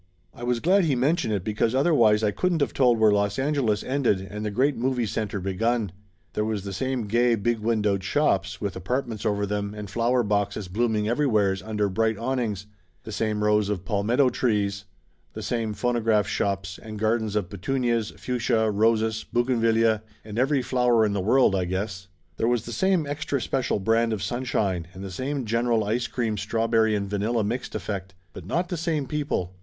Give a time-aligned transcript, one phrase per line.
[0.33, 3.83] I was glad he mentioned it because otherwise I couldn't of told where Los Angeles
[3.83, 5.91] ended and the great movie center begun.
[6.33, 10.67] There was the same gay big windowed shops, with apartments over them and flower boxes
[10.67, 12.65] blooming everywheres under bright awn ings;
[13.03, 14.85] the same rows of palmetto trees,
[15.33, 21.05] the same phono graph shops, and gardens of petunias, fuchsia, roses, buginvillaea, and every flower
[21.05, 22.07] in the world, I guess.
[22.37, 26.39] There was the same extra special brand of sunshine, and the same general ice cream
[26.39, 28.15] strawberry and vanilla mixed effect.
[28.33, 29.53] But not the same people.